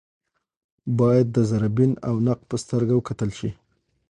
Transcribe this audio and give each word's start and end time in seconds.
باید 0.99 1.27
د 1.35 1.37
ذره 1.49 1.67
بین 1.77 1.91
او 2.07 2.15
نقد 2.27 2.43
په 2.51 2.55
سترګه 2.63 2.93
وکتل 2.95 3.29
شي 3.39 3.49